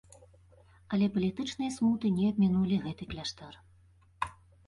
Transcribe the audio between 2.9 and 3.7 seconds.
кляштар.